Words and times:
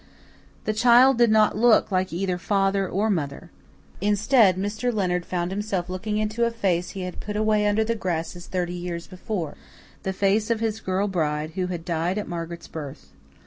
The 0.65 0.73
child 0.73 1.19
did 1.19 1.29
not 1.29 1.55
look 1.55 1.91
like 1.91 2.11
either 2.11 2.39
father 2.39 2.89
or 2.89 3.11
mother. 3.11 3.51
Instead, 4.01 4.57
Mr. 4.57 4.91
Leonard 4.91 5.27
found 5.27 5.51
himself 5.51 5.89
looking 5.91 6.17
into 6.17 6.43
a 6.43 6.49
face 6.49 6.87
which 6.87 6.93
he 6.93 7.01
had 7.01 7.19
put 7.19 7.35
away 7.35 7.67
under 7.67 7.83
the 7.83 7.93
grasses 7.93 8.47
thirty 8.47 8.73
years 8.73 9.05
before 9.05 9.55
the 10.01 10.11
face 10.11 10.49
of 10.49 10.59
his 10.59 10.79
girl 10.81 11.07
bride, 11.07 11.51
who 11.51 11.67
had 11.67 11.85
died 11.85 12.17
at 12.17 12.27
Margaret's 12.27 12.67
birth. 12.67 13.11